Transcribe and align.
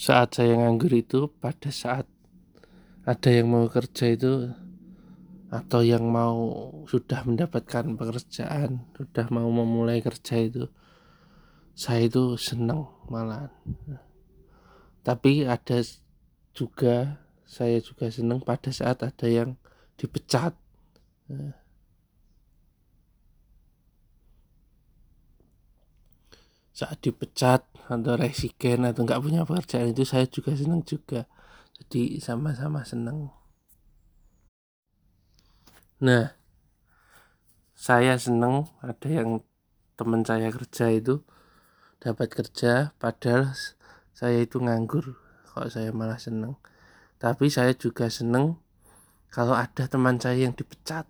saat 0.00 0.32
saya 0.32 0.56
nganggur 0.56 0.96
itu 0.96 1.28
pada 1.28 1.68
saat 1.68 2.08
ada 3.04 3.28
yang 3.28 3.52
mau 3.52 3.68
kerja 3.68 4.16
itu 4.16 4.48
atau 5.52 5.84
yang 5.84 6.08
mau 6.08 6.72
sudah 6.88 7.20
mendapatkan 7.28 8.00
pekerjaan 8.00 8.88
sudah 8.96 9.28
mau 9.28 9.52
memulai 9.52 10.00
kerja 10.00 10.40
itu 10.40 10.72
saya 11.76 12.08
itu 12.08 12.40
senang 12.40 12.88
malah 13.12 13.52
tapi 15.04 15.44
ada 15.44 15.84
juga 16.56 17.20
saya 17.44 17.76
juga 17.84 18.08
senang 18.08 18.40
pada 18.40 18.72
saat 18.72 19.04
ada 19.04 19.28
yang 19.28 19.60
dipecat 20.00 20.56
saat 26.80 26.98
dipecat 27.04 27.60
atau 27.92 28.16
resigen 28.16 28.88
atau 28.88 29.04
nggak 29.04 29.20
punya 29.20 29.44
pekerjaan 29.44 29.92
itu 29.92 30.08
saya 30.08 30.24
juga 30.24 30.56
senang 30.56 30.80
juga. 30.88 31.28
Jadi 31.76 32.16
sama-sama 32.20 32.80
senang 32.88 33.40
nah 36.00 36.32
saya 37.76 38.16
senang 38.16 38.72
ada 38.80 39.04
yang 39.04 39.44
teman 40.00 40.24
saya 40.24 40.48
kerja 40.48 40.88
itu 40.88 41.20
dapat 42.00 42.32
kerja 42.32 42.96
padahal 42.96 43.52
saya 44.16 44.40
itu 44.40 44.64
nganggur 44.64 45.20
kok 45.52 45.68
saya 45.68 45.92
malah 45.92 46.16
senang 46.16 46.56
tapi 47.20 47.52
saya 47.52 47.76
juga 47.76 48.08
senang 48.08 48.56
kalau 49.28 49.52
ada 49.52 49.84
teman 49.92 50.16
saya 50.16 50.48
yang 50.48 50.56
dipecat 50.56 51.04